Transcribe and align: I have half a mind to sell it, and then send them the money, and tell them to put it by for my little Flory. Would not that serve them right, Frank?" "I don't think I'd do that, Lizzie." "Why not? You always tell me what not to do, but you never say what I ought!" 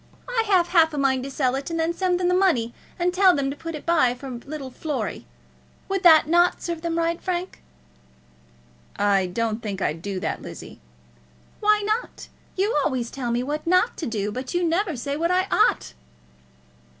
I 0.27 0.45
have 0.47 0.69
half 0.69 0.95
a 0.95 0.97
mind 0.97 1.23
to 1.25 1.29
sell 1.29 1.53
it, 1.53 1.69
and 1.69 1.79
then 1.79 1.93
send 1.93 2.19
them 2.19 2.27
the 2.27 2.33
money, 2.33 2.73
and 2.97 3.13
tell 3.13 3.35
them 3.35 3.51
to 3.51 3.55
put 3.55 3.75
it 3.75 3.85
by 3.85 4.15
for 4.15 4.31
my 4.31 4.39
little 4.47 4.71
Flory. 4.71 5.27
Would 5.89 6.03
not 6.05 6.23
that 6.25 6.61
serve 6.63 6.81
them 6.81 6.97
right, 6.97 7.21
Frank?" 7.21 7.61
"I 8.95 9.27
don't 9.27 9.61
think 9.61 9.79
I'd 9.79 10.01
do 10.01 10.19
that, 10.19 10.41
Lizzie." 10.41 10.79
"Why 11.59 11.81
not? 11.85 12.29
You 12.55 12.75
always 12.83 13.11
tell 13.11 13.29
me 13.29 13.43
what 13.43 13.67
not 13.67 13.95
to 13.97 14.07
do, 14.07 14.31
but 14.31 14.55
you 14.55 14.67
never 14.67 14.95
say 14.95 15.15
what 15.15 15.29
I 15.29 15.45
ought!" 15.51 15.93